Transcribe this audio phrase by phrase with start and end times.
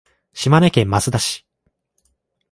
[0.33, 1.45] 島根県益田市